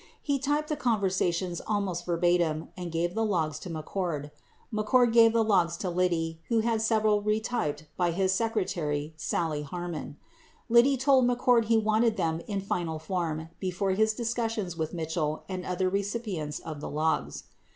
35 0.21 0.21
He 0.23 0.39
typed 0.39 0.67
the 0.69 0.75
conversations 0.75 1.61
almost 1.67 2.07
verbatim 2.07 2.69
and 2.75 2.91
gave 2.91 3.13
the 3.13 3.23
logs 3.23 3.59
to 3.59 3.69
McCord. 3.69 4.31
36 4.73 4.73
McCord 4.73 5.13
gave 5.13 5.31
the 5.31 5.43
logs 5.43 5.77
to 5.77 5.91
Liddy 5.91 6.41
who 6.47 6.61
had 6.61 6.81
several 6.81 7.21
retyped 7.21 7.83
by 7.97 8.09
his 8.09 8.33
secretary, 8.33 9.13
Sally 9.15 9.61
Harmony. 9.61 10.15
Liddy 10.69 10.97
told 10.97 11.27
McCord 11.27 11.65
he 11.65 11.77
wanted 11.77 12.17
them 12.17 12.41
in 12.47 12.61
final 12.61 12.97
form 12.97 13.49
before 13.59 13.91
his 13.91 14.15
discussions 14.15 14.75
with 14.75 14.91
Mitchell 14.91 15.43
and 15.47 15.63
other 15.63 15.87
recipients 15.87 16.57
of 16.57 16.81
the 16.81 16.89
logs. 16.89 17.43